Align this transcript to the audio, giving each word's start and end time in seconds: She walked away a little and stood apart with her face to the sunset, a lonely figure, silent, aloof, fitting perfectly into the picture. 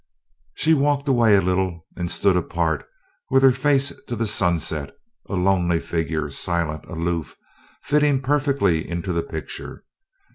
She 0.55 0.73
walked 0.73 1.07
away 1.07 1.35
a 1.35 1.43
little 1.43 1.85
and 1.95 2.09
stood 2.09 2.35
apart 2.35 2.89
with 3.29 3.43
her 3.43 3.51
face 3.51 3.93
to 4.07 4.15
the 4.15 4.25
sunset, 4.25 4.95
a 5.29 5.35
lonely 5.35 5.79
figure, 5.79 6.31
silent, 6.31 6.85
aloof, 6.85 7.37
fitting 7.83 8.19
perfectly 8.19 8.89
into 8.89 9.13
the 9.13 9.21
picture. 9.21 9.83